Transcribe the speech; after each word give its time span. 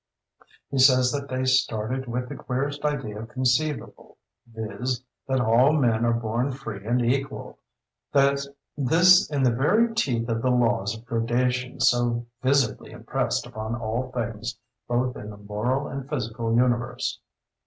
He 0.71 0.79
says 0.79 1.11
that 1.11 1.29
they 1.29 1.45
started 1.45 2.07
with 2.07 2.27
the 2.27 2.35
queerest 2.35 2.83
idea 2.83 3.23
conceivable, 3.27 4.17
viz: 4.51 5.03
that 5.27 5.39
all 5.39 5.73
men 5.73 6.05
are 6.05 6.13
born 6.13 6.53
free 6.53 6.83
and 6.83 7.03
equal—this 7.05 8.49
in 9.29 9.43
the 9.43 9.51
very 9.51 9.93
teeth 9.93 10.27
of 10.27 10.41
the 10.41 10.49
laws 10.49 10.97
of 10.97 11.05
gradation 11.05 11.79
so 11.81 12.25
visibly 12.41 12.89
impressed 12.89 13.45
upon 13.45 13.75
all 13.75 14.11
things 14.11 14.57
both 14.87 15.15
in 15.15 15.29
the 15.29 15.37
moral 15.37 15.87
and 15.87 16.09
physical 16.09 16.55
universe. 16.55 17.19